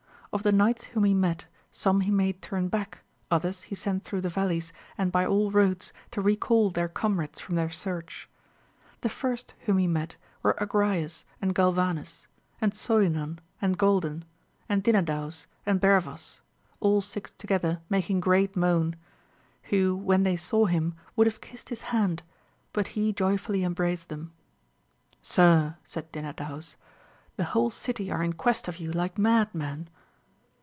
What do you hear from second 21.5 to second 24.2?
his hand, but he joyfully embraced